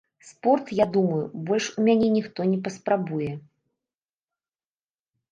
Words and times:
Спорт, 0.27 0.69
я 0.69 0.85
думаю, 0.95 1.25
больш 1.49 1.65
у 1.81 1.83
мяне 1.87 2.07
ніхто 2.15 2.47
не 2.53 2.57
паспрабуе. 2.67 3.27